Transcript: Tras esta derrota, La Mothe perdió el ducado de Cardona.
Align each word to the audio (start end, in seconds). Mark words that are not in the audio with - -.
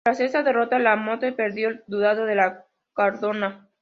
Tras 0.03 0.19
esta 0.19 0.41
derrota, 0.41 0.79
La 0.79 0.95
Mothe 0.95 1.31
perdió 1.31 1.69
el 1.69 1.83
ducado 1.85 2.25
de 2.25 2.35
Cardona. 2.95 3.67